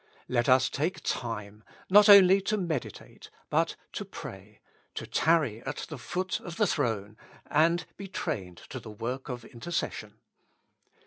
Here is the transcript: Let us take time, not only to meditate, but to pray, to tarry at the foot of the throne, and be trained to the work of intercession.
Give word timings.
Let 0.27 0.49
us 0.49 0.67
take 0.67 1.01
time, 1.03 1.63
not 1.87 2.09
only 2.09 2.41
to 2.41 2.57
meditate, 2.57 3.29
but 3.51 3.75
to 3.93 4.03
pray, 4.03 4.59
to 4.95 5.05
tarry 5.05 5.61
at 5.61 5.85
the 5.89 5.97
foot 5.99 6.39
of 6.39 6.55
the 6.55 6.65
throne, 6.65 7.17
and 7.45 7.85
be 7.97 8.07
trained 8.07 8.57
to 8.69 8.79
the 8.79 8.89
work 8.89 9.29
of 9.29 9.45
intercession. 9.45 10.15